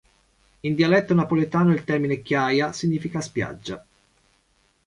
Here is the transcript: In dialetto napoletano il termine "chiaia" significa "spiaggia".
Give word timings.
In 0.61 0.73
dialetto 0.73 1.13
napoletano 1.13 1.71
il 1.73 1.83
termine 1.83 2.23
"chiaia" 2.23 2.71
significa 2.73 3.21
"spiaggia". 3.21 3.85